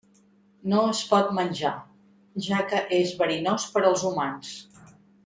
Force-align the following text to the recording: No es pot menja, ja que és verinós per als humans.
No 0.71 0.79
es 0.93 1.01
pot 1.09 1.27
menja, 1.39 1.73
ja 2.49 2.63
que 2.71 2.79
és 3.01 3.13
verinós 3.21 3.67
per 3.77 3.85
als 3.91 4.07
humans. 4.11 4.57